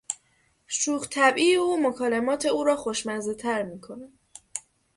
[0.67, 4.19] شوخ طبعی او مکالمات او را خوشمزهتر میکند.